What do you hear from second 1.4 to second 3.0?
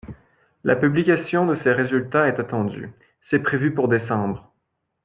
de ses résultats est attendue,